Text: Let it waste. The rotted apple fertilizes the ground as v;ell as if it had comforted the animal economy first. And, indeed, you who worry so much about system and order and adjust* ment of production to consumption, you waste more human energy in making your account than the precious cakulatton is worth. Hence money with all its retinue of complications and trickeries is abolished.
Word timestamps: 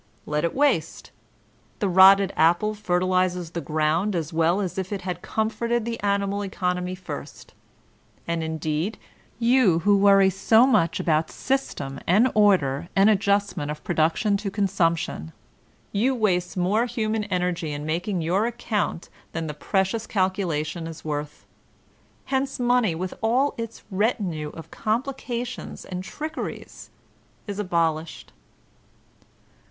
Let 0.25 0.43
it 0.43 0.55
waste. 0.55 1.11
The 1.77 1.87
rotted 1.87 2.33
apple 2.35 2.73
fertilizes 2.73 3.51
the 3.51 3.61
ground 3.61 4.15
as 4.15 4.31
v;ell 4.31 4.59
as 4.59 4.79
if 4.79 4.91
it 4.91 5.01
had 5.03 5.21
comforted 5.21 5.85
the 5.85 5.99
animal 6.01 6.41
economy 6.41 6.95
first. 6.95 7.53
And, 8.27 8.41
indeed, 8.43 8.97
you 9.37 9.77
who 9.85 9.95
worry 9.95 10.31
so 10.31 10.65
much 10.65 10.99
about 10.99 11.29
system 11.29 11.99
and 12.07 12.31
order 12.33 12.89
and 12.95 13.11
adjust* 13.11 13.55
ment 13.55 13.69
of 13.69 13.83
production 13.83 14.37
to 14.37 14.49
consumption, 14.49 15.33
you 15.91 16.15
waste 16.15 16.57
more 16.57 16.87
human 16.87 17.25
energy 17.25 17.71
in 17.71 17.85
making 17.85 18.23
your 18.23 18.47
account 18.47 19.07
than 19.33 19.45
the 19.45 19.53
precious 19.53 20.07
cakulatton 20.07 20.87
is 20.87 21.05
worth. 21.05 21.45
Hence 22.25 22.59
money 22.59 22.95
with 22.95 23.13
all 23.21 23.53
its 23.55 23.83
retinue 23.91 24.49
of 24.55 24.71
complications 24.71 25.85
and 25.85 26.03
trickeries 26.03 26.89
is 27.45 27.59
abolished. 27.59 28.31